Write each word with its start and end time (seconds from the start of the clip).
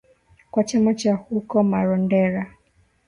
kwa 0.51 0.63
chama 0.63 0.93
cha 0.93 1.13
huko 1.15 1.63
Marondera 1.63 2.53